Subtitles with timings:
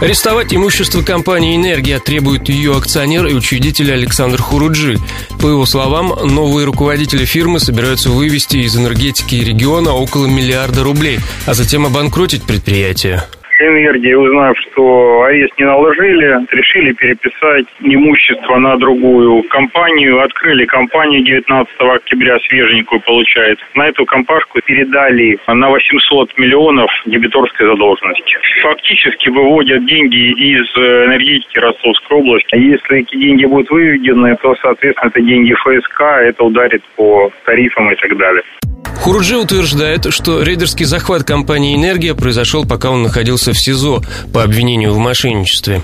[0.00, 4.98] Арестовать имущество компании «Энергия» требует ее акционер и учредитель Александр Хуруджи.
[5.40, 11.52] По его словам, новые руководители фирмы собираются вывести из энергетики региона около миллиарда рублей, а
[11.52, 13.24] затем обанкротить предприятие
[13.60, 20.22] энергии, узнав, что арест не наложили, решили переписать имущество на другую компанию.
[20.22, 23.64] Открыли компанию 19 октября, свеженькую получается.
[23.74, 28.36] На эту компашку передали на 800 миллионов дебиторской задолженности.
[28.62, 32.56] Фактически выводят деньги из энергетики Ростовской области.
[32.56, 37.96] Если эти деньги будут выведены, то, соответственно, это деньги ФСК, это ударит по тарифам и
[37.96, 38.42] так далее.
[39.00, 44.92] Хуруджи утверждает, что рейдерский захват компании «Энергия» произошел, пока он находился в СИЗО по обвинению
[44.92, 45.82] в мошенничестве.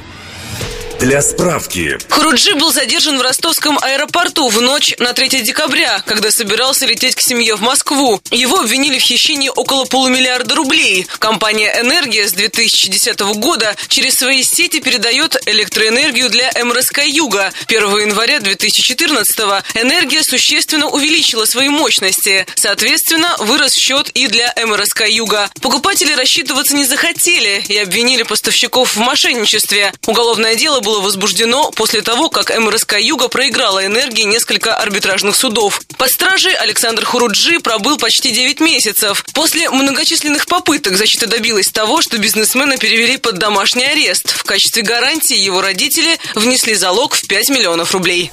[1.00, 1.98] Для справки.
[2.08, 7.20] Хуруджи был задержан в ростовском аэропорту в ночь на 3 декабря, когда собирался лететь к
[7.20, 8.20] семье в Москву.
[8.30, 11.06] Его обвинили в хищении около полумиллиарда рублей.
[11.18, 17.52] Компания «Энергия» с 2010 года через свои сети передает электроэнергию для МРСК «Юга».
[17.68, 19.38] 1 января 2014
[19.74, 22.46] «Энергия» существенно увеличила свои мощности.
[22.54, 25.50] Соответственно, вырос счет и для МРСК «Юга».
[25.60, 29.92] Покупатели рассчитываться не захотели и обвинили поставщиков в мошенничестве.
[30.06, 35.80] Уголовное дело было возбуждено после того, как МРСК «Юга» проиграла энергии несколько арбитражных судов.
[35.98, 39.24] Под стражей Александр Хуруджи пробыл почти 9 месяцев.
[39.34, 44.30] После многочисленных попыток защита добилась того, что бизнесмена перевели под домашний арест.
[44.30, 48.30] В качестве гарантии его родители внесли залог в 5 миллионов рублей.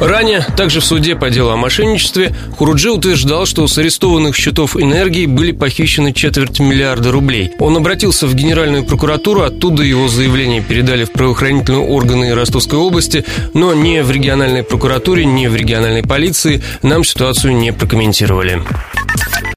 [0.00, 5.26] Ранее, также в суде по делу о мошенничестве, Хуруджи утверждал, что с арестованных счетов энергии
[5.26, 7.52] были похищены четверть миллиарда рублей.
[7.58, 13.24] Он обратился в Генеральную прокуратуру, оттуда его заявление передали в правоохранительные органы Ростовской области,
[13.54, 18.62] но ни в региональной прокуратуре, ни в региональной полиции нам ситуацию не прокомментировали.